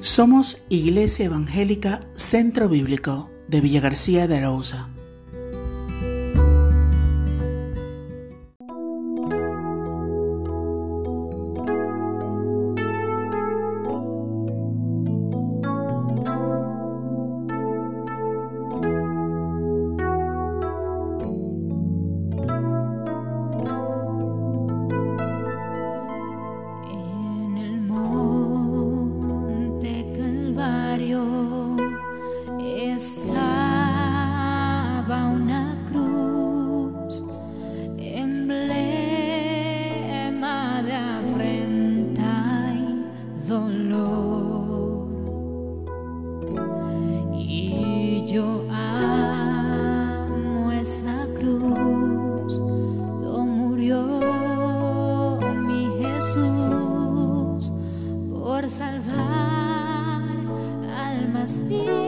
[0.00, 4.88] Somos Iglesia Evangélica Centro Bíblico de Villa García de Arauza.
[43.48, 45.08] dolor.
[47.34, 57.72] Y yo amo esa cruz donde murió mi Jesús
[58.34, 60.22] por salvar
[60.98, 62.07] almas mías.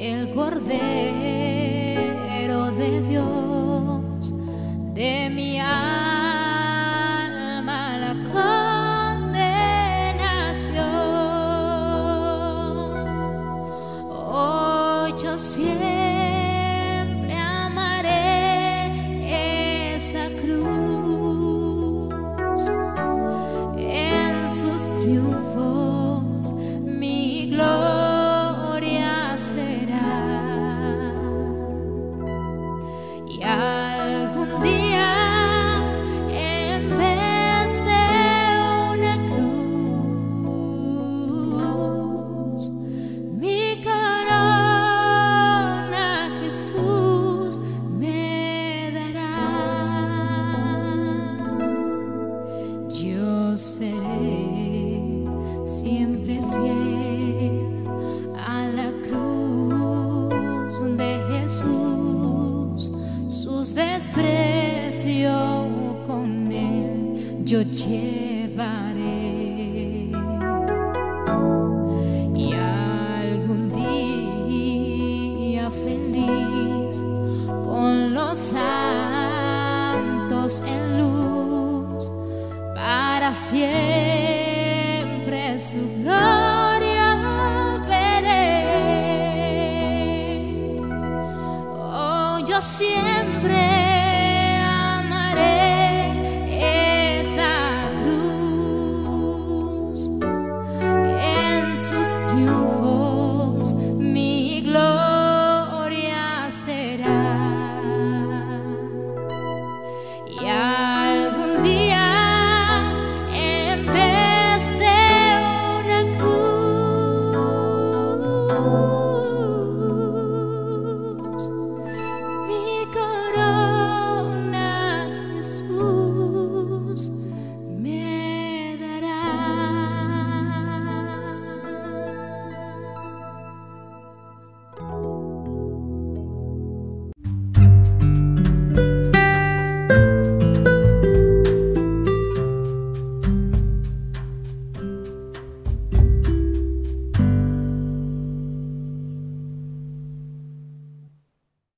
[0.00, 0.70] el Cordero
[2.70, 4.32] de Dios,
[4.94, 6.88] de mi alma
[7.98, 9.44] la condenación.
[14.08, 15.08] Oh,
[53.50, 55.26] yo seré
[55.64, 57.84] siempre fiel
[58.36, 62.92] a la cruz de Jesús,
[63.28, 65.16] sus desprecios
[66.06, 69.00] con él yo llevaré.
[72.36, 77.02] Y algún día feliz
[77.64, 78.70] con los santos
[83.34, 85.10] siempre
[85.58, 87.16] su gloria
[87.88, 88.64] veré.
[91.78, 93.99] Oh, yo siempre.